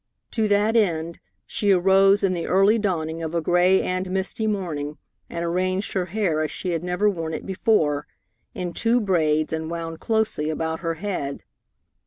[0.31, 4.97] To that end, she arose in the early dawning of a gray and misty morning,
[5.29, 8.07] and arranged her hair as she had never worn it before,
[8.55, 11.43] in two braids and wound closely about her head.